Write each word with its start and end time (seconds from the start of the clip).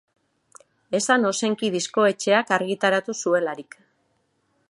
Esan 0.99 1.27
Ozenki 1.31 1.69
diskoetxeak 1.75 2.55
argitaratu 2.59 3.17
zuelarik. 3.25 3.79